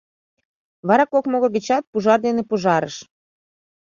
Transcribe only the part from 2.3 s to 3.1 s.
пужарыш.